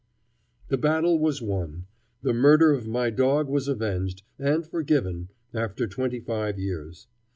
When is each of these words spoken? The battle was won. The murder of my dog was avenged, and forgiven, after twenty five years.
The 0.69 0.79
battle 0.79 1.19
was 1.19 1.43
won. 1.43 1.85
The 2.23 2.33
murder 2.33 2.71
of 2.73 2.87
my 2.87 3.11
dog 3.11 3.47
was 3.47 3.67
avenged, 3.67 4.23
and 4.39 4.65
forgiven, 4.65 5.29
after 5.53 5.85
twenty 5.85 6.19
five 6.19 6.57
years. 6.57 7.05